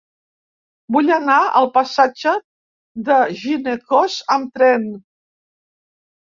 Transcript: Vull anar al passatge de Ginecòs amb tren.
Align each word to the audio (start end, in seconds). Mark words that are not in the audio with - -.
Vull 0.95 1.11
anar 1.17 1.35
al 1.59 1.69
passatge 1.75 2.33
de 3.11 3.19
Ginecòs 3.43 4.17
amb 4.37 4.57
tren. 4.61 4.89